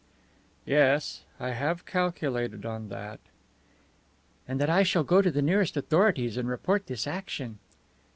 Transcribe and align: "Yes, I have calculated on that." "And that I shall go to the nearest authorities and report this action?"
"Yes, 0.65 1.25
I 1.39 1.51
have 1.51 1.85
calculated 1.85 2.65
on 2.65 2.89
that." 2.89 3.19
"And 4.47 4.59
that 4.59 4.67
I 4.67 4.81
shall 4.81 5.03
go 5.03 5.21
to 5.21 5.29
the 5.29 5.43
nearest 5.43 5.77
authorities 5.77 6.37
and 6.37 6.49
report 6.49 6.87
this 6.87 7.05
action?" 7.05 7.59